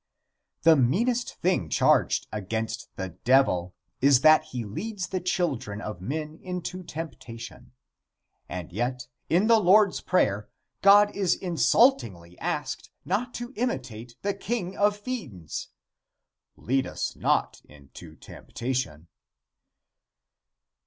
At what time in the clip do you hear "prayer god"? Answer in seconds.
10.01-11.15